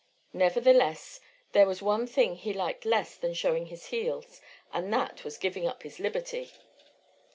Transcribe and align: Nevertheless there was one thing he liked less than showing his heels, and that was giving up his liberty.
Nevertheless 0.33 1.19
there 1.51 1.67
was 1.67 1.83
one 1.83 2.07
thing 2.07 2.33
he 2.33 2.53
liked 2.53 2.85
less 2.85 3.15
than 3.15 3.35
showing 3.35 3.67
his 3.67 3.85
heels, 3.89 4.41
and 4.73 4.91
that 4.91 5.23
was 5.23 5.37
giving 5.37 5.67
up 5.67 5.83
his 5.83 5.99
liberty. 5.99 6.51